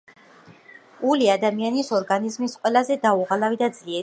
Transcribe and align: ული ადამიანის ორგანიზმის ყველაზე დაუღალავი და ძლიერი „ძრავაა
ული 1.15 1.29
ადამიანის 1.33 1.93
ორგანიზმის 1.99 2.59
ყველაზე 2.65 2.99
დაუღალავი 3.05 3.65
და 3.65 3.67
ძლიერი 3.67 3.83
„ძრავაა 3.83 3.99